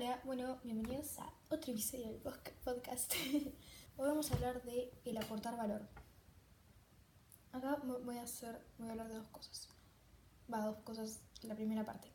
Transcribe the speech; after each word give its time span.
Hola, 0.00 0.20
bueno, 0.24 0.60
bienvenidos 0.62 1.18
a 1.18 1.28
otro 1.50 1.72
episodio 1.72 2.06
del 2.06 2.20
podcast. 2.20 3.12
Hoy 3.96 4.08
vamos 4.08 4.30
a 4.30 4.34
hablar 4.34 4.62
de 4.62 4.92
el 5.04 5.18
aportar 5.18 5.56
valor. 5.56 5.82
Acá 7.50 7.82
voy 8.04 8.16
a 8.16 8.22
hacer, 8.22 8.64
voy 8.78 8.86
a 8.86 8.92
hablar 8.92 9.08
de 9.08 9.16
dos 9.16 9.26
cosas. 9.26 9.68
Va, 10.54 10.66
dos 10.66 10.76
cosas, 10.84 11.18
la 11.42 11.56
primera 11.56 11.84
parte. 11.84 12.12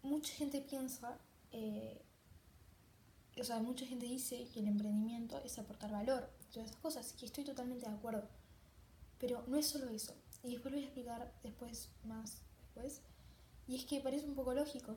Mucha 0.00 0.32
gente 0.32 0.62
piensa, 0.62 1.18
eh, 1.52 2.00
o 3.38 3.44
sea, 3.44 3.58
mucha 3.58 3.84
gente 3.84 4.06
dice 4.06 4.48
que 4.48 4.60
el 4.60 4.68
emprendimiento 4.68 5.38
es 5.44 5.58
aportar 5.58 5.92
valor, 5.92 6.30
todas 6.50 6.70
esas 6.70 6.80
cosas, 6.80 7.14
y 7.20 7.26
estoy 7.26 7.44
totalmente 7.44 7.84
de 7.84 7.92
acuerdo. 7.92 8.26
Pero 9.18 9.44
no 9.46 9.58
es 9.58 9.66
solo 9.66 9.90
eso. 9.90 10.14
Y 10.42 10.52
después 10.52 10.72
voy 10.72 10.84
a 10.84 10.86
explicar 10.86 11.34
después, 11.42 11.90
más 12.02 12.40
después. 12.62 13.02
Y 13.68 13.76
es 13.76 13.84
que 13.84 14.00
parece 14.00 14.24
un 14.24 14.34
poco 14.34 14.54
lógico, 14.54 14.96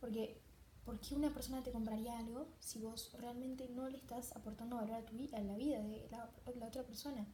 porque 0.00 0.47
¿por 0.88 0.98
qué 1.00 1.14
una 1.14 1.28
persona 1.34 1.62
te 1.62 1.70
compraría 1.70 2.18
algo 2.18 2.48
si 2.60 2.78
vos 2.78 3.12
realmente 3.18 3.68
no 3.68 3.90
le 3.90 3.98
estás 3.98 4.34
aportando 4.34 4.76
valor 4.76 4.96
a 4.96 5.04
tu 5.04 5.14
vida, 5.18 5.36
a 5.36 5.42
la 5.42 5.54
vida 5.54 5.82
de 5.82 6.08
la, 6.10 6.66
otra 6.66 6.82
persona? 6.82 7.26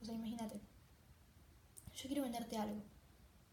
O 0.00 0.04
sea, 0.06 0.14
imagínate, 0.14 0.58
yo 1.94 2.06
quiero 2.06 2.22
venderte 2.22 2.56
algo, 2.56 2.82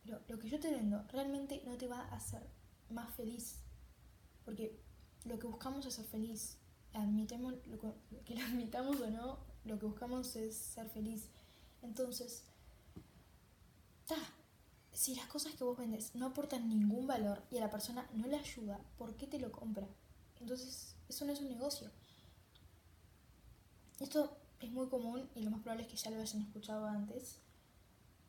pero 0.06 0.22
lo 0.30 0.40
que 0.40 0.48
yo 0.48 0.58
te 0.58 0.72
vendo 0.72 1.04
realmente 1.10 1.62
no 1.66 1.76
te 1.78 1.90
va 1.90 2.00
a 2.00 2.16
hacer 2.16 2.48
más 2.92 3.14
feliz, 3.14 3.60
porque 4.46 4.80
lo 5.26 5.38
que 5.38 5.48
buscamos 5.48 5.86
es 5.86 5.96
ser 5.96 6.06
feliz. 6.06 6.58
Admitemos, 6.94 7.56
lo 7.68 7.78
que 8.24 8.36
lo 8.36 8.46
admitamos 8.46 9.02
o 9.02 9.10
no, 9.10 9.40
lo 9.66 9.78
que 9.78 9.86
buscamos 9.86 10.34
es 10.38 10.56
ser 10.56 10.88
feliz. 10.88 11.28
Entonces, 11.82 12.46
ta, 14.08 14.16
si 15.02 15.16
las 15.16 15.26
cosas 15.26 15.56
que 15.56 15.64
vos 15.64 15.80
vendes 15.80 16.14
no 16.14 16.28
aportan 16.28 16.70
ningún 16.70 17.08
valor 17.08 17.42
y 17.50 17.58
a 17.58 17.62
la 17.62 17.72
persona 17.72 18.08
no 18.14 18.28
le 18.28 18.38
ayuda, 18.38 18.80
¿por 19.00 19.16
qué 19.16 19.26
te 19.26 19.40
lo 19.40 19.52
compra? 19.52 19.88
Entonces, 20.40 20.96
eso 21.10 21.26
no 21.26 21.34
es 21.34 21.42
un 21.42 21.50
negocio. 21.50 21.90
Esto 24.00 24.38
es 24.60 24.70
muy 24.70 24.88
común 24.90 25.28
y 25.34 25.42
lo 25.42 25.50
más 25.50 25.62
probable 25.62 25.86
es 25.86 25.90
que 25.90 25.98
ya 25.98 26.12
lo 26.12 26.22
hayan 26.22 26.44
escuchado 26.44 26.86
antes, 26.86 27.40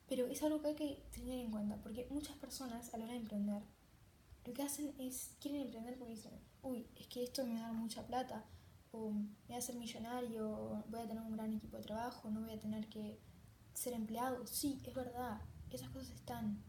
pero 0.09 0.27
es 0.29 0.43
algo 0.43 0.63
que 0.63 0.69
hay 0.69 0.75
que 0.75 1.03
tener 1.13 1.41
en 1.41 1.51
cuenta, 1.51 1.77
porque 1.77 2.07
muchas 2.09 2.39
personas 2.39 2.95
a 2.95 2.97
la 2.97 3.05
hora 3.05 3.13
de 3.13 3.21
emprender, 3.21 3.63
lo 4.47 4.55
que 4.55 4.63
hacen 4.63 4.95
es, 4.99 5.37
quieren 5.41 5.61
emprender 5.61 5.99
porque 5.99 6.15
dicen, 6.15 6.33
uy, 6.63 6.87
es 6.97 7.07
que 7.09 7.23
esto 7.23 7.45
me 7.45 7.53
va 7.53 7.67
a 7.67 7.69
dar 7.69 7.75
mucha 7.75 8.07
plata, 8.07 8.47
o 8.93 9.11
me 9.11 9.29
voy 9.49 9.57
a 9.57 9.61
ser 9.61 9.75
millonario, 9.75 10.83
voy 10.89 11.01
a 11.03 11.07
tener 11.07 11.23
un 11.23 11.33
gran 11.33 11.53
equipo 11.53 11.77
de 11.77 11.83
trabajo, 11.83 12.31
no 12.31 12.41
voy 12.41 12.53
a 12.53 12.59
tener 12.59 12.89
que 12.89 13.21
ser 13.75 13.93
empleado. 13.93 14.47
Sí, 14.47 14.81
es 14.87 14.95
verdad, 14.95 15.39
esas 15.77 15.91
cosas 15.91 16.11
están 16.11 16.63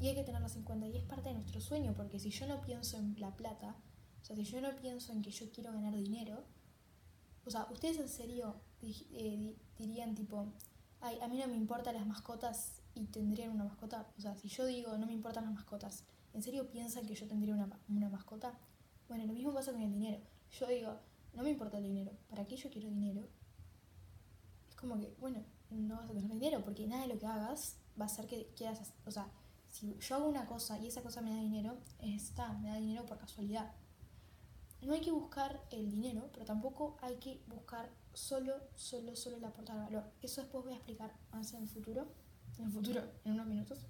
y 0.00 0.08
hay 0.08 0.14
que 0.14 0.24
tenerlas 0.24 0.56
en 0.56 0.62
cuenta 0.62 0.86
y 0.86 0.96
es 0.96 1.04
parte 1.04 1.28
de 1.28 1.34
nuestro 1.34 1.60
sueño 1.60 1.94
porque 1.94 2.18
si 2.18 2.30
yo 2.30 2.46
no 2.46 2.62
pienso 2.62 2.96
en 2.96 3.18
la 3.20 3.36
plata, 3.36 3.76
o 4.22 4.24
sea, 4.24 4.34
si 4.34 4.44
yo 4.44 4.60
no 4.60 4.74
pienso 4.76 5.12
en 5.12 5.22
que 5.22 5.30
yo 5.30 5.50
quiero 5.50 5.72
ganar 5.72 5.94
dinero, 5.94 6.44
o 7.44 7.50
sea, 7.50 7.66
ustedes 7.70 7.98
en 7.98 8.08
serio 8.08 8.56
eh, 8.82 9.56
dirían 9.78 10.14
tipo, 10.14 10.52
ay, 11.00 11.18
a 11.20 11.28
mí 11.28 11.38
no 11.38 11.46
me 11.48 11.56
importan 11.56 11.94
las 11.94 12.06
mascotas 12.06 12.80
y 12.94 13.06
tendrían 13.06 13.50
una 13.50 13.64
mascota, 13.64 14.06
o 14.16 14.20
sea, 14.20 14.34
si 14.36 14.48
yo 14.48 14.64
digo 14.66 14.96
no 14.96 15.06
me 15.06 15.12
importan 15.12 15.44
las 15.44 15.54
mascotas, 15.54 16.04
¿en 16.32 16.42
serio 16.42 16.70
piensan 16.70 17.06
que 17.06 17.14
yo 17.14 17.26
tendría 17.26 17.54
una, 17.54 17.68
una 17.88 18.08
mascota? 18.08 18.58
Bueno, 19.08 19.26
lo 19.26 19.32
mismo 19.32 19.52
pasa 19.52 19.72
con 19.72 19.82
el 19.82 19.92
dinero. 19.92 20.20
Yo 20.52 20.66
digo, 20.68 20.98
no 21.34 21.42
me 21.42 21.50
importa 21.50 21.78
el 21.78 21.84
dinero, 21.84 22.12
¿para 22.28 22.46
qué 22.46 22.56
yo 22.56 22.70
quiero 22.70 22.88
dinero? 22.88 23.28
Es 24.68 24.76
como 24.76 24.98
que, 24.98 25.14
bueno, 25.20 25.44
no 25.70 25.96
vas 25.96 26.10
a 26.10 26.12
tener 26.12 26.30
dinero 26.30 26.62
porque 26.64 26.86
nada 26.86 27.02
de 27.02 27.08
lo 27.08 27.18
que 27.18 27.26
hagas 27.26 27.76
va 27.98 28.06
a 28.06 28.08
ser 28.08 28.26
que 28.26 28.52
quieras, 28.56 28.92
o 29.06 29.10
sea, 29.10 29.30
si 29.70 29.96
yo 30.00 30.16
hago 30.16 30.28
una 30.28 30.46
cosa 30.46 30.78
y 30.78 30.88
esa 30.88 31.02
cosa 31.02 31.20
me 31.20 31.30
da 31.30 31.40
dinero, 31.40 31.78
está, 32.00 32.52
me 32.54 32.68
da 32.68 32.76
dinero 32.76 33.06
por 33.06 33.18
casualidad. 33.18 33.72
No 34.82 34.94
hay 34.94 35.00
que 35.00 35.12
buscar 35.12 35.62
el 35.70 35.90
dinero, 35.90 36.28
pero 36.32 36.44
tampoco 36.44 36.96
hay 37.02 37.16
que 37.16 37.42
buscar 37.46 37.90
solo, 38.14 38.54
solo, 38.74 39.14
solo 39.14 39.36
el 39.36 39.44
aportar 39.44 39.76
valor. 39.76 40.04
Eso 40.22 40.40
después 40.40 40.64
voy 40.64 40.72
a 40.72 40.76
explicar 40.76 41.14
más 41.32 41.52
en 41.52 41.62
el 41.62 41.68
futuro, 41.68 42.08
en 42.58 42.64
el 42.64 42.72
futuro, 42.72 43.02
en 43.24 43.32
unos 43.32 43.46
minutos. 43.46 43.86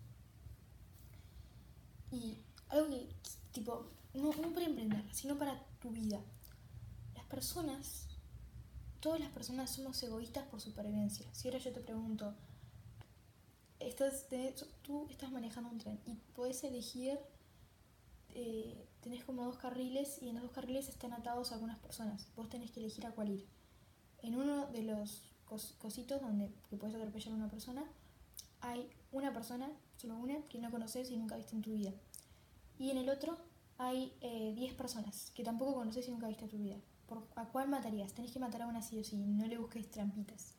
Y 2.11 2.39
algo 2.69 2.89
que, 2.89 3.09
tipo, 3.53 3.91
no, 4.15 4.33
no 4.33 4.53
para 4.53 4.67
emprender, 4.67 5.05
sino 5.15 5.39
para 5.39 5.65
tu 5.81 5.91
vida. 5.91 6.21
Las 7.15 7.25
personas, 7.27 8.09
todas 8.99 9.21
las 9.21 9.31
personas 9.31 9.71
somos 9.71 10.03
egoístas 10.03 10.45
por 10.49 10.61
supervivencia. 10.61 11.27
Si 11.33 11.49
ahora 11.49 11.59
yo 11.59 11.73
te 11.73 11.81
pregunto, 11.81 12.35
estás, 13.81 14.27
tú 14.83 15.07
estás 15.11 15.33
manejando 15.33 15.71
un 15.71 15.79
tren 15.79 15.99
y 16.07 16.15
puedes 16.35 16.63
elegir, 16.65 17.19
eh, 18.35 18.87
tenés 19.01 19.25
como 19.25 19.45
dos 19.45 19.59
carriles 19.59 20.23
y 20.23 20.29
en 20.29 20.37
los 20.37 20.45
dos 20.45 20.53
carriles 20.53 20.89
están 20.89 21.13
atados 21.13 21.53
algunas 21.53 21.79
personas. 21.79 22.29
Vos 22.37 22.49
tenés 22.49 22.71
que 22.71 22.81
elegir 22.81 23.07
a 23.07 23.11
cuál 23.11 23.31
ir. 23.31 23.47
En 24.23 24.37
uno 24.37 24.67
de 24.69 24.83
los 24.83 25.25
cositos 25.79 26.21
donde 26.21 26.53
que 26.69 26.77
puedes 26.77 26.95
atropellar 26.95 27.33
a 27.33 27.37
una 27.37 27.51
persona, 27.51 27.85
hay 28.61 28.89
una 29.11 29.33
persona, 29.33 29.69
solo 29.97 30.17
una, 30.17 30.43
que 30.49 30.61
no 30.61 30.71
conoces 30.71 31.11
y 31.11 31.17
nunca 31.17 31.37
viste 31.37 31.57
en 31.57 31.63
tu 31.63 31.73
vida. 31.73 31.93
Y 32.79 32.91
en 32.91 32.99
el 32.99 33.09
otro 33.09 33.37
hay 33.79 34.13
10 34.21 34.23
eh, 34.23 34.75
personas 34.77 35.33
que 35.35 35.43
tampoco 35.43 35.75
conoces 35.75 36.07
y 36.07 36.11
nunca 36.11 36.29
viste 36.29 36.45
en 36.45 36.51
tu 36.51 36.59
vida. 36.59 36.77
¿Por, 37.07 37.27
¿A 37.35 37.47
cuál 37.47 37.69
matarías? 37.69 38.13
Tenés 38.13 38.31
que 38.31 38.39
matar 38.39 38.63
a 38.63 38.67
una 38.67 38.83
sí 38.83 38.99
o 38.99 39.05
sí, 39.05 39.17
no 39.17 39.47
le 39.47 39.59
busques 39.59 39.91
trampitas. 39.91 40.55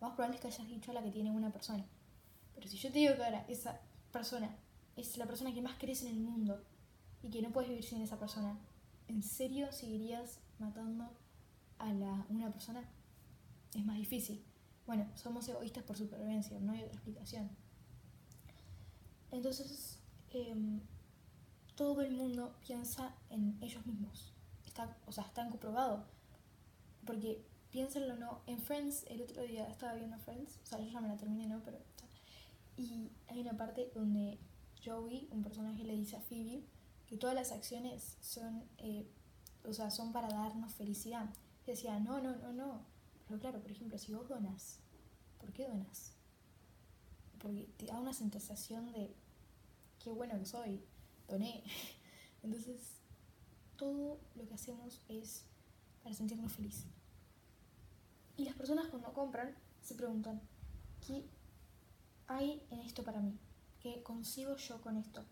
Lo 0.00 0.08
más 0.08 0.16
probable 0.16 0.36
es 0.36 0.42
que 0.42 0.48
hayas 0.48 0.68
dicho 0.68 0.90
a 0.90 0.94
la 0.94 1.02
que 1.02 1.10
tiene 1.10 1.30
una 1.30 1.50
persona. 1.50 1.86
Pero 2.56 2.68
si 2.68 2.78
yo 2.78 2.90
te 2.90 2.98
digo 2.98 3.14
que 3.14 3.24
ahora 3.24 3.44
esa 3.48 3.80
persona 4.10 4.56
es 4.96 5.16
la 5.18 5.26
persona 5.26 5.52
que 5.54 5.62
más 5.62 5.76
crees 5.78 6.02
en 6.02 6.08
el 6.08 6.18
mundo 6.18 6.64
y 7.22 7.30
que 7.30 7.42
no 7.42 7.52
puedes 7.52 7.68
vivir 7.68 7.84
sin 7.84 8.00
esa 8.00 8.18
persona, 8.18 8.58
¿en 9.08 9.22
serio 9.22 9.70
seguirías 9.70 10.40
matando 10.58 11.08
a 11.78 11.92
la, 11.92 12.26
una 12.30 12.50
persona? 12.50 12.82
Es 13.74 13.84
más 13.84 13.96
difícil. 13.96 14.42
Bueno, 14.86 15.06
somos 15.14 15.46
egoístas 15.48 15.84
por 15.84 15.96
supervivencia, 15.96 16.58
no 16.60 16.72
hay 16.72 16.82
otra 16.82 16.94
explicación. 16.94 17.50
Entonces, 19.30 19.98
em, 20.30 20.80
todo 21.74 22.00
el 22.00 22.12
mundo 22.12 22.56
piensa 22.66 23.14
en 23.28 23.58
ellos 23.60 23.84
mismos. 23.84 24.32
Está, 24.64 24.96
o 25.06 25.12
sea, 25.12 25.24
están 25.24 25.50
comprobado. 25.50 26.06
Porque 27.04 27.44
piénsenlo 27.70 28.16
no, 28.16 28.40
en 28.46 28.58
Friends, 28.58 29.04
el 29.08 29.20
otro 29.20 29.42
día 29.42 29.66
estaba 29.68 29.94
viendo 29.94 30.16
Friends, 30.18 30.58
o 30.62 30.66
sea, 30.66 30.80
yo 30.80 30.88
ya 30.88 31.00
me 31.00 31.08
la 31.08 31.16
terminé, 31.16 31.46
¿no? 31.46 31.60
Pero 31.64 31.78
y 32.76 33.10
hay 33.28 33.40
una 33.40 33.56
parte 33.56 33.90
donde 33.94 34.38
Joey, 34.84 35.28
un 35.30 35.42
personaje, 35.42 35.84
le 35.84 35.96
dice 35.96 36.16
a 36.16 36.20
Phoebe 36.20 36.64
que 37.06 37.16
todas 37.16 37.34
las 37.34 37.52
acciones 37.52 38.18
son, 38.20 38.64
eh, 38.78 39.06
o 39.64 39.72
sea, 39.72 39.90
son 39.90 40.12
para 40.12 40.28
darnos 40.28 40.74
felicidad. 40.74 41.28
Decía, 41.66 41.98
no, 41.98 42.20
no, 42.20 42.36
no, 42.36 42.52
no. 42.52 42.84
Pero 43.26 43.40
claro, 43.40 43.60
por 43.60 43.70
ejemplo, 43.70 43.98
si 43.98 44.12
vos 44.12 44.28
donas, 44.28 44.78
¿por 45.38 45.52
qué 45.52 45.66
donas? 45.66 46.12
Porque 47.38 47.68
te 47.76 47.86
da 47.86 47.98
una 47.98 48.12
sensación 48.12 48.92
de 48.92 49.14
qué 49.98 50.10
bueno 50.10 50.38
que 50.38 50.46
soy, 50.46 50.84
doné. 51.28 51.62
Entonces, 52.42 53.00
todo 53.76 54.20
lo 54.34 54.46
que 54.46 54.54
hacemos 54.54 55.00
es 55.08 55.44
para 56.02 56.14
sentirnos 56.14 56.52
felices. 56.52 56.86
Y 58.36 58.44
las 58.44 58.54
personas 58.54 58.86
cuando 58.88 59.12
compran 59.12 59.56
se 59.80 59.94
preguntan, 59.94 60.40
¿qué 61.06 61.28
hay 62.28 62.62
en 62.70 62.80
esto 62.80 63.02
para 63.02 63.20
mí? 63.20 63.38
¿Qué 63.80 64.02
consigo 64.02 64.56
yo 64.56 64.80
con 64.80 64.96
esto? 64.96 65.24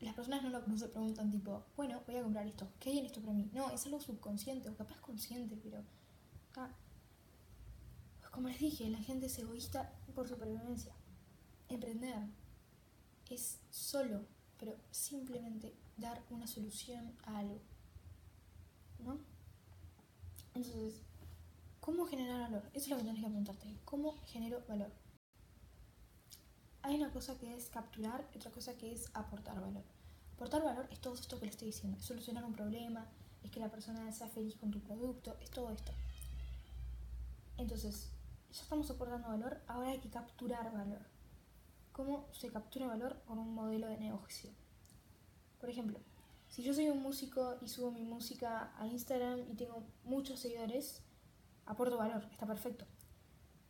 Las 0.00 0.14
personas 0.14 0.42
no, 0.42 0.50
lo, 0.50 0.78
se 0.78 0.88
preguntan 0.88 1.30
tipo, 1.30 1.64
bueno, 1.76 2.02
voy 2.06 2.16
a 2.16 2.22
comprar 2.22 2.46
esto, 2.46 2.68
¿qué 2.80 2.90
hay 2.90 2.98
en 2.98 3.06
esto 3.06 3.20
para 3.20 3.34
mí? 3.34 3.48
No, 3.52 3.70
es 3.70 3.84
algo 3.86 4.00
subconsciente 4.00 4.68
o 4.68 4.76
capaz 4.76 5.00
consciente, 5.00 5.56
pero... 5.62 5.82
Ah, 6.56 6.70
como 8.32 8.48
les 8.48 8.58
dije, 8.58 8.88
la 8.88 8.98
gente 8.98 9.26
es 9.26 9.38
egoísta 9.38 9.92
por 10.14 10.26
supervivencia. 10.26 10.92
Emprender 11.68 12.16
es 13.28 13.58
solo, 13.70 14.24
pero 14.58 14.76
simplemente 14.90 15.74
dar 15.96 16.22
una 16.30 16.46
solución 16.46 17.16
a 17.24 17.38
algo. 17.38 17.60
¿No? 18.98 19.18
Entonces, 20.54 21.02
¿cómo 21.80 22.06
generar 22.06 22.40
valor? 22.40 22.62
Eso 22.72 22.84
es 22.84 22.88
lo 22.88 22.96
que 22.96 23.02
tienes 23.02 23.20
que 23.20 23.26
preguntarte. 23.26 23.76
¿Cómo 23.84 24.18
genero 24.26 24.62
valor? 24.68 24.90
Hay 26.82 26.96
una 26.96 27.10
cosa 27.10 27.38
que 27.38 27.54
es 27.54 27.68
capturar 27.68 28.28
y 28.34 28.38
otra 28.38 28.50
cosa 28.50 28.76
que 28.76 28.92
es 28.92 29.08
aportar 29.14 29.60
valor. 29.60 29.84
Aportar 30.34 30.62
valor 30.62 30.88
es 30.90 31.00
todo 31.00 31.14
esto 31.14 31.38
que 31.38 31.46
le 31.46 31.50
estoy 31.50 31.68
diciendo, 31.68 31.98
es 31.98 32.04
solucionar 32.04 32.44
un 32.44 32.52
problema, 32.52 33.06
es 33.42 33.50
que 33.50 33.60
la 33.60 33.70
persona 33.70 34.10
sea 34.12 34.28
feliz 34.28 34.56
con 34.56 34.70
tu 34.70 34.80
producto, 34.80 35.36
es 35.40 35.50
todo 35.50 35.70
esto. 35.70 35.92
Entonces, 37.56 38.10
ya 38.52 38.62
estamos 38.62 38.90
aportando 38.90 39.28
valor, 39.28 39.60
ahora 39.68 39.90
hay 39.90 39.98
que 39.98 40.10
capturar 40.10 40.72
valor. 40.72 41.00
¿Cómo 41.92 42.26
se 42.32 42.50
captura 42.50 42.86
valor 42.86 43.22
con 43.26 43.38
un 43.38 43.54
modelo 43.54 43.86
de 43.86 43.98
negocio? 43.98 44.50
Por 45.60 45.70
ejemplo, 45.70 46.00
si 46.48 46.62
yo 46.62 46.74
soy 46.74 46.88
un 46.88 47.02
músico 47.02 47.56
y 47.60 47.68
subo 47.68 47.92
mi 47.92 48.02
música 48.02 48.72
a 48.78 48.86
Instagram 48.86 49.40
y 49.50 49.54
tengo 49.54 49.84
muchos 50.04 50.40
seguidores, 50.40 51.02
aporto 51.66 51.96
valor, 51.96 52.26
está 52.32 52.46
perfecto. 52.46 52.86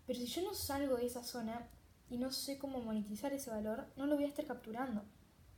Pero 0.07 0.19
si 0.19 0.27
yo 0.27 0.43
no 0.43 0.55
salgo 0.55 0.97
de 0.97 1.07
esa 1.07 1.23
zona 1.23 1.69
y 2.13 2.19
no 2.19 2.31
sé 2.31 2.59
cómo 2.59 2.79
monetizar 2.83 3.33
ese 3.33 3.49
valor, 3.49 3.87
no 3.97 4.07
lo 4.07 4.17
voy 4.17 4.25
a 4.25 4.29
estar 4.29 4.45
capturando. 4.45 5.03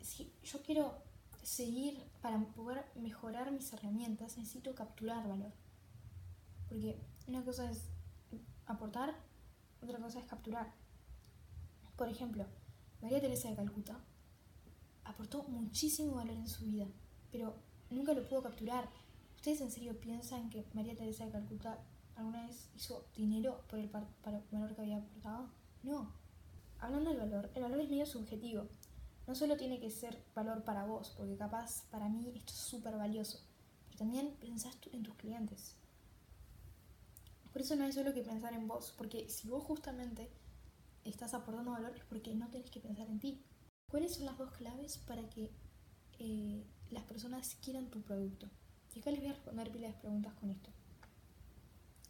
Si 0.00 0.32
yo 0.44 0.62
quiero 0.62 1.02
seguir, 1.42 2.00
para 2.22 2.38
poder 2.38 2.84
mejorar 2.94 3.50
mis 3.50 3.72
herramientas, 3.72 4.38
necesito 4.38 4.72
capturar 4.72 5.26
valor. 5.26 5.50
Porque 6.68 6.96
una 7.26 7.44
cosa 7.44 7.68
es 7.68 7.88
aportar, 8.66 9.16
otra 9.82 9.98
cosa 9.98 10.20
es 10.20 10.26
capturar. 10.26 10.72
Por 11.96 12.08
ejemplo, 12.08 12.46
María 13.02 13.20
Teresa 13.20 13.48
de 13.48 13.56
Calcuta 13.56 13.98
aportó 15.02 15.42
muchísimo 15.42 16.14
valor 16.14 16.36
en 16.36 16.46
su 16.46 16.66
vida, 16.66 16.86
pero 17.32 17.56
nunca 17.90 18.14
lo 18.14 18.22
pudo 18.28 18.44
capturar. 18.44 18.88
¿Ustedes 19.34 19.60
en 19.60 19.72
serio 19.72 20.00
piensan 20.00 20.50
que 20.50 20.64
María 20.72 20.94
Teresa 20.94 21.26
de 21.26 21.32
Calcuta 21.32 21.80
alguna 22.14 22.46
vez 22.46 22.70
hizo 22.76 23.08
dinero 23.16 23.64
por 23.68 23.80
el, 23.80 23.86
el 23.86 24.42
valor 24.52 24.76
que 24.76 24.82
había 24.82 24.98
aportado? 24.98 25.50
No. 25.82 26.23
Hablando 26.84 27.08
del 27.08 27.18
valor, 27.18 27.50
el 27.54 27.62
valor 27.62 27.80
es 27.80 27.88
medio 27.88 28.04
subjetivo. 28.04 28.68
No 29.26 29.34
solo 29.34 29.56
tiene 29.56 29.80
que 29.80 29.88
ser 29.90 30.22
valor 30.34 30.64
para 30.64 30.84
vos, 30.84 31.14
porque 31.16 31.34
capaz 31.34 31.86
para 31.90 32.10
mí 32.10 32.30
esto 32.36 32.52
es 32.52 32.58
súper 32.58 32.94
valioso, 32.98 33.40
pero 33.86 34.00
también 34.00 34.36
pensás 34.38 34.76
en 34.92 35.02
tus 35.02 35.14
clientes. 35.14 35.78
Por 37.50 37.62
eso 37.62 37.74
no 37.74 37.84
hay 37.84 37.92
solo 37.92 38.12
que 38.12 38.20
pensar 38.20 38.52
en 38.52 38.68
vos, 38.68 38.92
porque 38.98 39.30
si 39.30 39.48
vos 39.48 39.64
justamente 39.64 40.30
estás 41.04 41.32
aportando 41.32 41.70
valor 41.70 41.96
es 41.96 42.04
porque 42.04 42.34
no 42.34 42.50
tenés 42.50 42.70
que 42.70 42.80
pensar 42.80 43.08
en 43.08 43.18
ti. 43.18 43.42
¿Cuáles 43.90 44.16
son 44.16 44.26
las 44.26 44.36
dos 44.36 44.50
claves 44.50 44.98
para 44.98 45.26
que 45.30 45.50
eh, 46.18 46.66
las 46.90 47.04
personas 47.04 47.56
quieran 47.62 47.88
tu 47.88 48.02
producto? 48.02 48.50
Y 48.94 49.00
acá 49.00 49.10
les 49.10 49.20
voy 49.20 49.30
a 49.30 49.32
responder 49.32 49.72
pilas 49.72 49.94
de 49.94 50.00
preguntas 50.00 50.34
con 50.34 50.50
esto. 50.50 50.68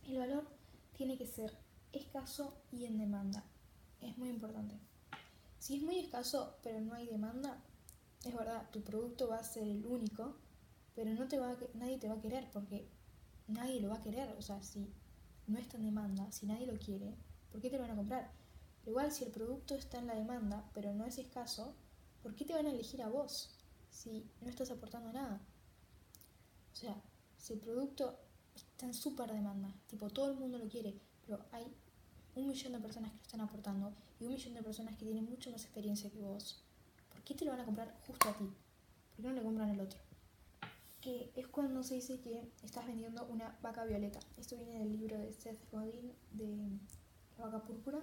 El 0.09 0.19
valor 0.19 0.49
tiene 0.97 1.17
que 1.17 1.29
ser 1.29 1.57
escaso 1.93 2.61
y 2.73 2.87
en 2.87 2.99
demanda. 2.99 3.45
Es 4.05 4.19
muy 4.19 4.29
importante. 4.29 4.79
Si 5.59 5.77
es 5.77 5.83
muy 5.83 5.99
escaso 5.99 6.59
pero 6.63 6.81
no 6.81 6.95
hay 6.95 7.07
demanda, 7.07 7.59
es 8.25 8.35
verdad, 8.35 8.69
tu 8.71 8.83
producto 8.83 9.29
va 9.29 9.39
a 9.39 9.45
ser 9.45 9.67
el 9.67 9.85
único, 9.87 10.37
pero 10.95 11.13
no 11.15 11.27
te 11.27 11.39
va 11.39 11.57
nadie 11.75 11.99
te 11.99 12.09
va 12.09 12.15
a 12.15 12.21
querer 12.21 12.51
porque 12.53 12.87
nadie 13.49 13.81
lo 13.81 13.89
va 13.89 13.97
a 13.97 14.03
querer. 14.03 14.35
O 14.39 14.43
sea, 14.43 14.63
si 14.63 14.93
no 15.47 15.59
está 15.59 15.79
en 15.79 15.85
demanda, 15.85 16.31
si 16.33 16.47
nadie 16.47 16.67
lo 16.67 16.79
quiere, 16.79 17.17
¿por 17.51 17.61
qué 17.61 17.71
te 17.71 17.77
lo 17.77 17.83
van 17.83 17.93
a 17.93 17.97
comprar? 17.97 18.31
igual 18.87 19.11
si 19.11 19.25
el 19.25 19.31
producto 19.31 19.75
está 19.75 19.99
en 19.99 20.09
la 20.09 20.15
demanda 20.15 20.71
pero 20.75 20.93
no 20.93 21.07
es 21.07 21.17
escaso, 21.17 21.75
¿por 22.23 22.35
qué 22.35 22.45
te 22.45 22.53
van 22.53 22.67
a 22.67 22.71
elegir 22.71 23.03
a 23.03 23.09
vos 23.09 23.57
si 23.89 24.31
no 24.43 24.51
estás 24.51 24.71
aportando 24.71 25.11
nada? 25.13 25.41
O 26.73 26.77
sea, 26.77 27.03
si 27.39 27.55
el 27.55 27.61
producto 27.61 28.19
está 28.55 28.85
en 28.85 28.93
súper 28.93 29.33
demanda, 29.33 29.75
tipo 29.87 30.11
todo 30.11 30.31
el 30.31 30.39
mundo 30.39 30.59
lo 30.59 30.69
quiere, 30.69 31.01
pero 31.25 31.47
hay 31.53 31.75
un 32.35 32.49
millón 32.49 32.73
de 32.73 32.81
personas 32.81 33.11
que 33.13 33.19
lo 33.19 33.23
están 33.23 33.41
aportando 33.41 33.93
y 34.21 34.25
un 34.25 34.33
millón 34.33 34.55
de 34.55 34.63
personas 34.63 34.97
que 34.97 35.05
tienen 35.05 35.25
mucho 35.25 35.51
más 35.51 35.63
experiencia 35.65 36.11
que 36.11 36.21
vos, 36.21 36.63
¿por 37.11 37.23
qué 37.23 37.35
te 37.35 37.45
lo 37.45 37.53
van 37.53 37.61
a 37.61 37.65
comprar 37.65 37.95
justo 38.07 38.29
a 38.29 38.33
ti? 38.33 38.45
¿Por 38.45 39.23
qué 39.25 39.29
no 39.29 39.35
le 39.35 39.43
compran 39.43 39.71
al 39.71 39.81
otro? 39.81 39.99
Que 41.01 41.31
es 41.37 41.47
cuando 41.49 41.83
se 41.83 41.95
dice 41.95 42.21
que 42.21 42.51
estás 42.63 42.87
vendiendo 42.87 43.25
una 43.27 43.57
vaca 43.63 43.85
violeta. 43.85 44.21
Esto 44.37 44.57
viene 44.57 44.79
del 44.79 44.93
libro 44.93 45.19
de 45.19 45.33
Seth 45.33 45.71
Godin 45.71 46.13
de 46.33 46.69
La 47.39 47.47
vaca 47.47 47.63
púrpura. 47.63 47.99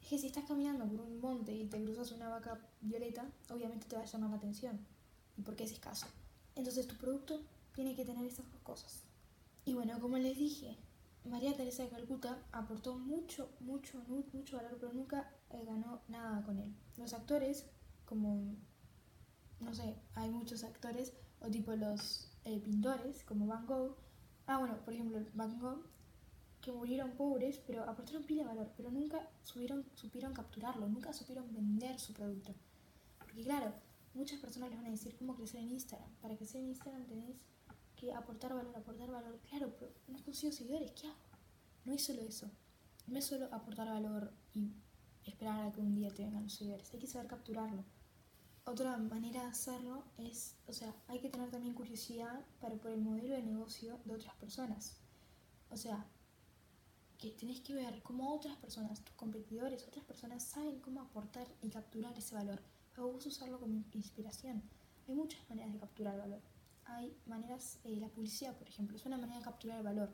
Es 0.00 0.08
que 0.08 0.18
si 0.18 0.28
estás 0.28 0.44
caminando 0.44 0.86
por 0.86 1.00
un 1.00 1.20
monte 1.20 1.52
y 1.52 1.66
te 1.66 1.82
cruzas 1.82 2.12
una 2.12 2.28
vaca 2.28 2.58
violeta, 2.80 3.30
obviamente 3.50 3.86
te 3.86 3.96
va 3.96 4.02
a 4.02 4.06
llamar 4.06 4.30
la 4.30 4.36
atención. 4.36 4.78
¿Y 5.36 5.42
por 5.42 5.56
qué 5.56 5.64
es 5.64 5.72
escaso? 5.72 6.06
Entonces 6.54 6.86
tu 6.86 6.96
producto 6.96 7.42
tiene 7.74 7.94
que 7.94 8.04
tener 8.04 8.24
esas 8.24 8.50
dos 8.50 8.60
cosas. 8.62 9.02
Y 9.64 9.74
bueno, 9.74 10.00
como 10.00 10.16
les 10.18 10.38
dije, 10.38 10.76
María 11.24 11.54
Teresa 11.54 11.82
de 11.82 11.90
Calcuta 11.90 12.38
aportó 12.50 12.98
mucho, 12.98 13.50
mucho, 13.60 14.02
mucho 14.32 14.56
valor, 14.56 14.78
pero 14.80 14.92
nunca 14.92 15.30
eh, 15.50 15.64
ganó 15.66 16.00
nada 16.08 16.42
con 16.42 16.58
él. 16.58 16.74
Los 16.96 17.12
actores, 17.12 17.66
como, 18.04 18.56
no 19.60 19.74
sé, 19.74 19.96
hay 20.14 20.30
muchos 20.30 20.64
actores, 20.64 21.12
o 21.40 21.48
tipo 21.48 21.74
los 21.76 22.30
eh, 22.44 22.58
pintores, 22.60 23.22
como 23.24 23.46
Van 23.46 23.66
Gogh. 23.66 23.96
Ah, 24.46 24.58
bueno, 24.58 24.78
por 24.84 24.94
ejemplo, 24.94 25.18
Van 25.34 25.58
Gogh, 25.58 25.84
que 26.60 26.72
murieron 26.72 27.12
pobres, 27.12 27.58
pero 27.66 27.84
aportaron 27.84 28.24
pila 28.24 28.42
de 28.42 28.48
valor, 28.48 28.72
pero 28.76 28.90
nunca 28.90 29.28
subieron, 29.42 29.84
supieron 29.94 30.32
capturarlo, 30.32 30.88
nunca 30.88 31.12
supieron 31.12 31.52
vender 31.52 31.98
su 31.98 32.12
producto. 32.12 32.54
Porque 33.18 33.42
claro, 33.42 33.72
muchas 34.14 34.40
personas 34.40 34.70
les 34.70 34.78
van 34.78 34.86
a 34.86 34.90
decir 34.90 35.16
cómo 35.16 35.36
crecer 35.36 35.60
en 35.60 35.70
Instagram. 35.70 36.10
Para 36.20 36.36
crecer 36.36 36.62
en 36.62 36.68
Instagram 36.68 37.06
tenés 37.06 37.36
que 38.00 38.14
aportar 38.14 38.54
valor, 38.54 38.74
aportar 38.76 39.10
valor. 39.10 39.38
Claro, 39.48 39.74
pero 39.78 39.92
no 40.08 40.22
consigo 40.24 40.52
seguidores, 40.52 40.90
¿qué 40.92 41.06
hago? 41.06 41.18
No 41.84 41.92
es 41.92 42.02
solo 42.02 42.22
eso. 42.22 42.50
No 43.06 43.18
es 43.18 43.26
solo 43.26 43.46
aportar 43.52 43.88
valor 43.88 44.32
y 44.54 44.72
esperar 45.24 45.66
a 45.66 45.72
que 45.72 45.80
un 45.80 45.94
día 45.94 46.10
te 46.10 46.24
vengan 46.24 46.44
los 46.44 46.54
seguidores. 46.54 46.92
Hay 46.92 47.00
que 47.00 47.06
saber 47.06 47.28
capturarlo. 47.28 47.84
Otra 48.64 48.96
manera 48.96 49.42
de 49.42 49.48
hacerlo 49.48 50.04
es, 50.16 50.56
o 50.66 50.72
sea, 50.72 50.94
hay 51.08 51.20
que 51.20 51.28
tener 51.28 51.50
también 51.50 51.74
curiosidad 51.74 52.44
para 52.60 52.76
por 52.76 52.90
el 52.90 53.00
modelo 53.00 53.34
de 53.34 53.42
negocio 53.42 53.98
de 54.04 54.14
otras 54.14 54.34
personas. 54.36 54.96
O 55.70 55.76
sea, 55.76 56.06
que 57.18 57.32
tenés 57.32 57.60
que 57.60 57.74
ver 57.74 58.02
cómo 58.02 58.32
otras 58.32 58.56
personas, 58.56 59.04
tus 59.04 59.14
competidores, 59.14 59.86
otras 59.86 60.04
personas 60.04 60.42
saben 60.42 60.80
cómo 60.80 61.02
aportar 61.02 61.46
y 61.60 61.68
capturar 61.68 62.16
ese 62.16 62.34
valor. 62.34 62.62
Para 62.94 63.06
vos 63.06 63.26
usarlo 63.26 63.58
como 63.60 63.84
inspiración. 63.92 64.62
Hay 65.08 65.14
muchas 65.14 65.46
maneras 65.50 65.72
de 65.72 65.80
capturar 65.80 66.18
valor 66.18 66.40
hay 66.90 67.16
maneras, 67.26 67.78
eh, 67.84 67.96
la 67.96 68.08
publicidad, 68.08 68.56
por 68.56 68.68
ejemplo, 68.68 68.96
es 68.96 69.06
una 69.06 69.18
manera 69.18 69.38
de 69.38 69.44
capturar 69.44 69.78
el 69.78 69.84
valor. 69.84 70.12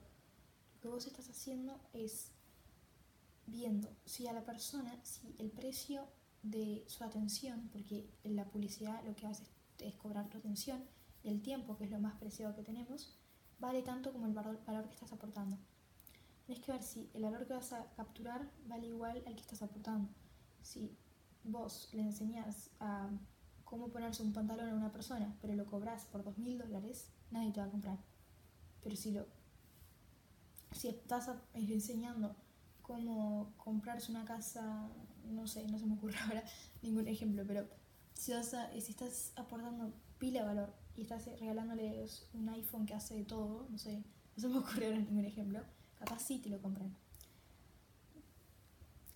Lo 0.75 0.81
que 0.81 0.89
vos 0.89 1.07
estás 1.07 1.29
haciendo 1.29 1.81
es 1.93 2.33
viendo 3.47 3.97
si 4.05 4.27
a 4.27 4.33
la 4.33 4.45
persona, 4.45 4.99
si 5.03 5.35
el 5.39 5.51
precio 5.51 6.07
de 6.43 6.85
su 6.87 7.05
atención, 7.05 7.69
porque 7.73 8.11
en 8.25 8.37
la 8.37 8.45
publicidad 8.45 9.05
lo 9.05 9.15
que 9.15 9.27
hace 9.27 9.45
es, 9.79 9.95
cobrar 9.97 10.29
tu 10.29 10.39
atención, 10.39 10.85
el 11.25 11.43
tiempo, 11.43 11.77
que 11.77 11.85
es 11.85 11.91
lo 11.91 11.99
más 11.99 12.15
preciado 12.19 12.55
que 12.55 12.63
tenemos, 12.63 13.19
vale 13.59 13.83
tanto 13.83 14.13
como 14.13 14.27
el 14.27 14.33
valor, 14.33 14.63
valor 14.65 14.87
que 14.87 14.95
estás 14.95 15.13
aportando. 15.13 15.59
Tienes 16.45 16.65
que 16.65 16.73
ver 16.73 16.83
si 16.83 17.11
el 17.15 17.23
valor 17.23 17.47
que 17.47 17.55
vas 17.55 17.73
a 17.73 17.91
capturar 17.95 18.49
vale 18.67 18.87
igual 18.87 19.23
al 19.27 19.35
que 19.35 19.41
estás 19.41 19.63
aportando. 19.63 20.09
Si 20.63 20.97
vos 21.43 21.89
le 21.93 22.03
enseñás 22.03 22.71
a 22.79 23.11
cómo 23.67 23.89
ponerse 23.89 24.23
un 24.23 24.33
pantalón 24.33 24.71
a 24.71 24.75
una 24.75 24.93
persona, 24.93 25.37
pero 25.43 25.55
lo 25.55 25.67
cobras 25.67 26.07
por 26.07 26.25
dos 26.25 26.39
mil 26.39 26.57
dólares, 26.57 27.09
nadie 27.31 27.53
te 27.53 27.61
va 27.61 27.67
a 27.67 27.71
comprar. 27.71 27.99
Pero 28.83 28.97
si 28.97 29.11
lo 29.11 29.27
si 30.73 30.89
estás 30.89 31.31
enseñando 31.55 32.35
cómo 32.83 33.53
comprarse 33.57 34.11
una 34.11 34.25
casa, 34.25 34.89
no 35.25 35.47
sé, 35.47 35.67
no 35.69 35.79
se 35.79 35.87
me 35.87 35.95
ocurre 35.95 36.19
ahora 36.25 36.45
ningún 36.83 37.09
ejemplo, 37.09 37.45
pero 37.47 37.67
si, 38.15 38.33
vas 38.33 38.55
si 38.73 38.91
estás 38.91 39.33
aportando 39.37 39.93
pila 40.19 40.41
de 40.41 40.47
valor 40.47 40.73
y 40.97 41.03
estás 41.03 41.27
regalándoles 41.41 42.29
un 42.33 42.49
iPhone 42.49 42.87
que 42.87 42.95
hace 42.95 43.17
de 43.17 43.25
todo, 43.25 43.67
no 43.69 43.79
sé, 43.79 44.03
no 44.37 44.41
se 44.41 44.49
me 44.49 44.59
ocurre 44.59 44.87
ahora 44.87 44.99
ningún 44.99 45.25
ejemplo, 45.25 45.61
capaz 45.99 46.21
sí 46.21 46.39
te 46.39 46.49
lo 46.49 46.63
compran. 46.63 46.95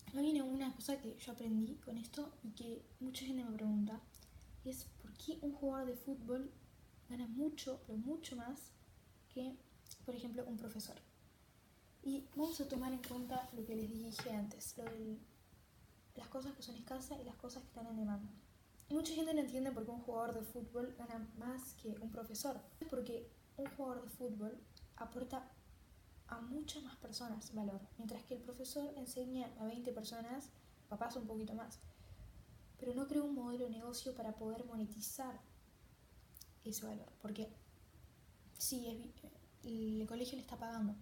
Ahora 0.09 0.23
viene 0.23 0.43
una 0.43 0.75
cosa 0.75 1.01
que 1.01 1.17
yo 1.25 1.33
aprendí 1.33 1.77
con 1.77 1.97
esto 1.97 2.33
y 2.43 2.51
que 2.51 2.83
mucha 2.99 3.25
gente 3.25 3.45
me 3.45 3.53
pregunta, 3.53 4.01
y 4.65 4.71
es 4.71 4.85
por 5.03 5.13
qué 5.15 5.39
un 5.43 5.53
jugador 5.53 5.87
de 5.89 5.97
fútbol 5.97 6.53
gana 7.09 7.27
mucho, 7.27 7.81
pero 7.87 7.99
mucho 7.99 8.37
más 8.37 8.73
que, 9.33 9.57
por 10.05 10.15
ejemplo, 10.15 10.45
un 10.47 10.57
profesor. 10.57 10.97
Y 12.03 12.29
vamos 12.35 12.61
a 12.61 12.69
tomar 12.69 12.93
en 12.93 13.03
cuenta 13.03 13.49
lo 13.53 13.65
que 13.65 13.77
les 13.77 13.91
dije 13.91 14.31
antes, 14.31 14.77
lo 14.79 14.85
de 14.85 15.19
las 16.15 16.29
cosas 16.29 16.55
que 16.55 16.63
son 16.63 16.77
escasas 16.77 17.19
y 17.21 17.25
las 17.25 17.37
cosas 17.37 17.63
que 17.63 17.69
están 17.69 17.87
en 17.87 17.97
demanda. 17.97 18.31
Y 18.89 18.95
mucha 18.95 19.15
gente 19.15 19.35
no 19.35 19.41
entiende 19.41 19.71
por 19.71 19.85
qué 19.85 19.91
un 19.91 20.01
jugador 20.01 20.35
de 20.35 20.43
fútbol 20.43 20.95
gana 20.99 21.29
más 21.39 21.75
que 21.75 21.97
un 22.01 22.11
profesor. 22.11 22.61
Es 22.81 22.89
porque 22.89 23.31
un 23.57 23.67
jugador 23.77 24.03
de 24.03 24.09
fútbol 24.09 24.59
aporta 24.97 25.51
a 26.27 26.41
muchas 26.41 26.83
más 26.85 26.97
personas 26.97 27.55
valor, 27.55 27.81
mientras 27.99 28.23
que 28.25 28.35
el 28.35 28.43
profesor 28.43 28.93
enseña 28.97 29.53
a 29.59 29.65
20 29.65 29.93
personas, 29.93 30.49
papás 30.89 31.17
un 31.17 31.27
poquito 31.27 31.55
más 31.55 31.81
pero 32.81 32.95
no 32.95 33.07
creo 33.07 33.25
un 33.25 33.35
modelo 33.35 33.65
de 33.65 33.71
negocio 33.71 34.15
para 34.15 34.35
poder 34.35 34.65
monetizar 34.65 35.39
ese 36.65 36.85
valor, 36.85 37.13
porque 37.23 37.49
sí, 38.59 39.13
el 39.63 40.07
colegio 40.09 40.37
le 40.37 40.43
está 40.43 40.57
pagando, 40.59 40.97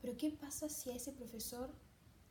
pero 0.00 0.16
¿qué 0.16 0.30
pasa 0.30 0.68
si 0.68 0.90
a 0.90 0.94
ese 0.94 1.12
profesor, 1.12 1.72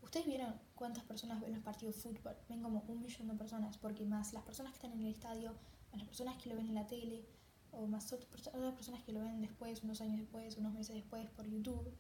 ustedes 0.01 0.25
vieron 0.25 0.53
cuántas 0.75 1.03
personas 1.03 1.41
ven 1.41 1.53
los 1.53 1.63
partidos 1.63 1.95
de 1.95 2.01
fútbol? 2.01 2.35
Ven 2.47 2.61
como 2.61 2.83
un 2.87 3.01
millón 3.01 3.27
de 3.27 3.33
personas, 3.35 3.77
porque 3.77 4.05
más 4.05 4.33
las 4.33 4.43
personas 4.43 4.73
que 4.73 4.77
están 4.77 4.91
en 4.93 5.05
el 5.05 5.13
estadio, 5.13 5.53
más 5.91 5.99
las 5.99 6.07
personas 6.07 6.41
que 6.41 6.49
lo 6.49 6.55
ven 6.55 6.67
en 6.67 6.75
la 6.75 6.87
tele, 6.87 7.25
o 7.71 7.85
más 7.85 8.11
otras 8.13 8.27
personas 8.75 9.03
que 9.03 9.11
lo 9.11 9.21
ven 9.21 9.41
después, 9.41 9.83
unos 9.83 10.01
años 10.01 10.17
después, 10.17 10.57
unos 10.57 10.73
meses 10.73 10.95
después 10.95 11.29
por 11.31 11.45
YouTube, 11.45 11.93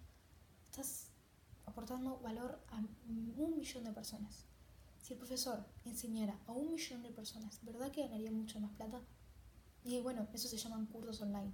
estás 0.71 1.11
aportando 1.65 2.19
valor 2.19 2.59
a 2.69 2.77
un 2.77 3.55
millón 3.57 3.83
de 3.83 3.91
personas. 3.91 4.45
Si 5.07 5.13
el 5.13 5.19
profesor 5.19 5.65
enseñara 5.85 6.37
a 6.47 6.51
un 6.51 6.69
millón 6.69 7.01
de 7.01 7.11
personas, 7.11 7.63
¿verdad 7.63 7.91
que 7.91 8.01
ganaría 8.01 8.29
mucho 8.29 8.59
más 8.59 8.73
plata? 8.73 8.99
Y 9.85 10.01
bueno, 10.01 10.27
eso 10.33 10.49
se 10.49 10.57
llaman 10.57 10.85
cursos 10.85 11.21
online. 11.21 11.53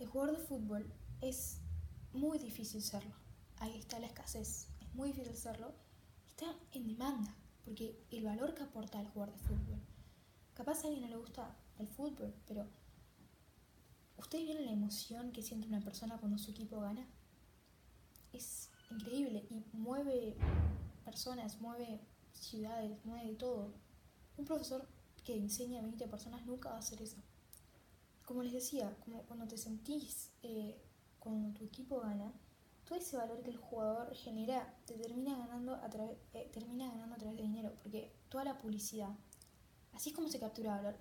El 0.00 0.08
jugador 0.08 0.36
de 0.36 0.44
fútbol 0.44 0.92
es 1.20 1.60
muy 2.12 2.40
difícil 2.40 2.82
serlo. 2.82 3.14
Ahí 3.58 3.78
está 3.78 4.00
la 4.00 4.08
escasez. 4.08 4.66
Es 4.80 4.92
muy 4.92 5.12
difícil 5.12 5.36
serlo. 5.36 5.72
Está 6.26 6.46
en 6.72 6.88
demanda, 6.88 7.32
porque 7.64 8.04
el 8.10 8.24
valor 8.24 8.52
que 8.56 8.64
aporta 8.64 9.00
el 9.00 9.06
jugador 9.06 9.36
de 9.36 9.42
fútbol 9.44 9.80
Capaz 10.52 10.82
a 10.82 10.88
alguien 10.88 11.02
no 11.02 11.10
le 11.10 11.16
gusta 11.16 11.56
el 11.78 11.86
fútbol, 11.86 12.34
pero 12.44 12.66
¿ustedes 14.16 14.46
vieron 14.46 14.64
la 14.64 14.72
emoción 14.72 15.30
que 15.30 15.44
siente 15.44 15.68
una 15.68 15.80
persona 15.80 16.18
cuando 16.18 16.38
su 16.38 16.50
equipo 16.50 16.80
gana? 16.80 17.06
Es 18.32 18.68
increíble 18.90 19.46
y 19.50 19.64
mueve 19.72 20.36
personas, 21.04 21.60
mueve 21.60 22.00
ciudades, 22.32 22.98
mueve 23.04 23.34
todo. 23.34 23.72
Un 24.36 24.44
profesor 24.44 24.86
que 25.24 25.36
enseña 25.36 25.80
a 25.80 25.82
20 25.82 26.06
personas 26.08 26.44
nunca 26.46 26.70
va 26.70 26.76
a 26.76 26.80
hacer 26.80 27.02
eso. 27.02 27.16
Como 28.24 28.42
les 28.42 28.52
decía, 28.52 28.96
como 29.04 29.22
cuando 29.22 29.46
te 29.46 29.56
sentís, 29.56 30.30
eh, 30.42 30.80
cuando 31.18 31.58
tu 31.58 31.64
equipo 31.64 32.00
gana, 32.00 32.32
todo 32.86 32.98
ese 32.98 33.16
valor 33.16 33.42
que 33.42 33.50
el 33.50 33.56
jugador 33.56 34.14
genera 34.14 34.72
te 34.86 34.94
termina 34.94 35.36
ganando 35.36 35.74
a 35.74 35.90
través 35.90 36.16
eh, 36.34 36.48
termina 36.52 36.88
ganando 36.88 37.16
a 37.16 37.18
través 37.18 37.36
de 37.36 37.42
dinero 37.42 37.72
porque 37.82 38.12
toda 38.28 38.44
la 38.44 38.58
publicidad 38.58 39.10
así 39.92 40.10
es 40.10 40.14
como 40.14 40.28
se 40.28 40.38
captura 40.38 40.76
valor 40.76 40.96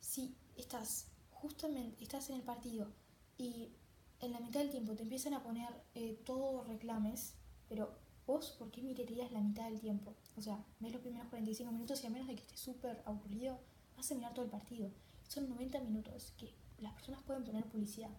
si 0.00 0.36
estás 0.56 1.08
justamente 1.32 2.04
estás 2.04 2.30
en 2.30 2.36
el 2.36 2.42
partido 2.42 2.92
y 3.36 3.72
en 4.20 4.32
la 4.32 4.40
mitad 4.40 4.60
del 4.60 4.70
tiempo 4.70 4.94
te 4.94 5.02
empiezan 5.02 5.34
a 5.34 5.42
poner 5.42 5.68
eh, 5.94 6.20
todos 6.24 6.66
reclames 6.66 7.34
pero 7.68 7.94
vos 8.26 8.54
por 8.58 8.70
qué 8.70 8.82
mirarías 8.82 9.32
la 9.32 9.40
mitad 9.40 9.64
del 9.64 9.80
tiempo 9.80 10.14
o 10.36 10.40
sea 10.40 10.64
ves 10.80 10.92
los 10.92 11.02
primeros 11.02 11.28
45 11.28 11.72
minutos 11.72 12.02
y 12.02 12.06
a 12.06 12.10
menos 12.10 12.28
de 12.28 12.34
que 12.34 12.42
estés 12.42 12.60
súper 12.60 13.02
aburrido 13.06 13.58
vas 13.98 14.12
a 14.12 14.14
mirar 14.14 14.32
todo 14.32 14.44
el 14.44 14.50
partido. 14.50 14.90
Son 15.26 15.48
90 15.48 15.80
minutos 15.80 16.32
que 16.38 16.54
las 16.78 16.94
personas 16.94 17.22
pueden 17.24 17.44
poner 17.44 17.64
publicidad. 17.64 18.10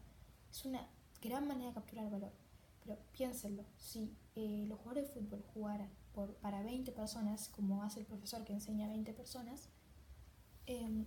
Es 0.51 0.65
una 0.65 0.85
gran 1.21 1.47
manera 1.47 1.69
de 1.69 1.73
capturar 1.73 2.11
valor. 2.11 2.33
Pero 2.83 2.97
piénsenlo, 3.13 3.63
si 3.77 4.15
eh, 4.35 4.65
los 4.67 4.77
jugadores 4.79 5.07
de 5.07 5.21
fútbol 5.21 5.43
jugaran 5.53 5.89
por, 6.13 6.35
para 6.35 6.61
20 6.61 6.91
personas, 6.91 7.49
como 7.49 7.81
hace 7.83 8.01
el 8.01 8.05
profesor 8.05 8.43
que 8.43 8.53
enseña 8.53 8.85
a 8.85 8.89
20 8.89 9.13
personas, 9.13 9.69
eh, 10.67 11.05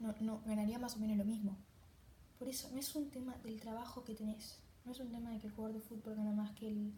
no, 0.00 0.14
no, 0.20 0.40
ganaría 0.46 0.78
más 0.78 0.96
o 0.96 0.98
menos 1.00 1.16
lo 1.16 1.24
mismo. 1.24 1.56
Por 2.38 2.48
eso 2.48 2.68
no 2.70 2.78
es 2.78 2.94
un 2.94 3.10
tema 3.10 3.36
del 3.38 3.60
trabajo 3.60 4.04
que 4.04 4.14
tenés, 4.14 4.60
no 4.84 4.92
es 4.92 5.00
un 5.00 5.10
tema 5.10 5.30
de 5.30 5.38
que 5.38 5.48
el 5.48 5.52
jugador 5.52 5.74
de 5.74 5.86
fútbol 5.86 6.14
gana 6.16 6.32
más 6.32 6.52
que 6.52 6.68
el, 6.68 6.92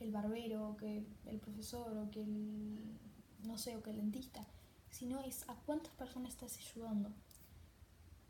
el 0.00 0.12
barbero, 0.12 0.76
que 0.76 1.06
el 1.26 1.40
profesor, 1.40 1.96
o 1.96 2.10
que 2.10 2.22
el, 2.22 2.98
no 3.44 3.56
sé, 3.56 3.76
o 3.76 3.82
que 3.82 3.90
el 3.90 3.96
dentista, 3.96 4.46
sino 4.90 5.20
es 5.20 5.48
a 5.48 5.54
cuántas 5.54 5.92
personas 5.94 6.32
estás 6.32 6.58
ayudando. 6.58 7.10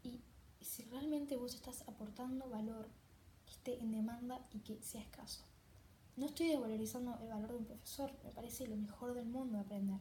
Y 0.03 0.21
si 0.61 0.85
realmente 0.85 1.37
vos 1.37 1.55
estás 1.55 1.83
aportando 1.89 2.49
valor 2.49 2.89
en 3.73 3.91
demanda 3.91 4.41
y 4.53 4.61
que 4.61 4.83
sea 4.83 5.01
escaso. 5.01 5.43
No 6.17 6.27
estoy 6.27 6.49
desvalorizando 6.49 7.19
el 7.23 7.29
valor 7.29 7.51
de 7.51 7.57
un 7.57 7.65
profesor, 7.65 8.13
me 8.23 8.31
parece 8.31 8.67
lo 8.67 8.77
mejor 8.77 9.15
del 9.15 9.27
mundo 9.27 9.59
aprender. 9.59 10.01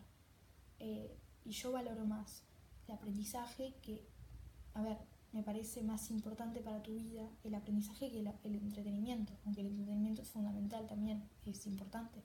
Eh, 0.80 1.18
y 1.46 1.52
yo 1.52 1.72
valoro 1.72 2.06
más 2.06 2.44
el 2.88 2.94
aprendizaje 2.94 3.74
que, 3.82 4.06
a 4.74 4.82
ver, 4.82 4.98
me 5.34 5.42
parece 5.42 5.82
más 5.82 6.12
importante 6.12 6.62
para 6.62 6.82
tu 6.82 6.94
vida 6.94 7.28
el 7.44 7.56
aprendizaje 7.56 8.12
que 8.12 8.20
el, 8.20 8.28
entretenimiento, 8.56 9.34
aunque 9.46 9.62
el 9.62 9.68
entretenimiento 9.68 10.22
es 10.22 10.30
fundamental 10.30 10.88
también, 10.88 11.28
es 11.46 11.66
importante. 11.66 12.22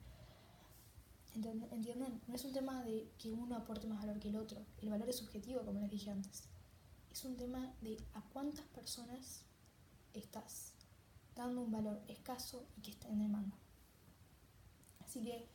¿Entienden? 1.33 2.21
No 2.27 2.35
es 2.35 2.45
un 2.45 2.53
tema 2.53 2.83
de 2.83 3.11
que 3.17 3.31
uno 3.31 3.55
aporte 3.55 3.87
más 3.87 3.99
valor 3.99 4.19
que 4.19 4.29
el 4.29 4.35
otro, 4.35 4.63
el 4.81 4.89
valor 4.89 5.09
es 5.09 5.17
subjetivo, 5.17 5.61
como 5.63 5.79
les 5.79 5.89
dije 5.89 6.11
antes. 6.11 6.43
Es 7.11 7.25
un 7.25 7.35
tema 7.35 7.73
de 7.81 7.97
a 8.13 8.21
cuántas 8.21 8.65
personas 8.67 9.43
estás 10.13 10.73
dando 11.35 11.61
un 11.61 11.71
valor 11.71 12.01
escaso 12.07 12.65
y 12.77 12.81
que 12.81 12.91
está 12.91 13.07
en 13.09 13.19
demanda. 13.19 13.57
Así 15.03 15.21
que 15.23 15.47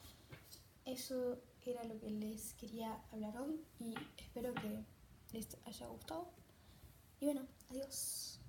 eso 0.85 1.39
era 1.65 1.85
lo 1.85 1.99
que 2.01 2.11
les 2.11 2.55
quería 2.55 3.01
hablar 3.13 3.37
hoy 3.39 3.61
y 3.79 3.95
espero 4.17 4.53
que 4.55 4.85
les 5.33 5.57
haya 5.67 5.87
gustado. 5.87 6.44
Y 7.21 7.27
bueno, 7.27 7.47
adiós. 7.71 8.41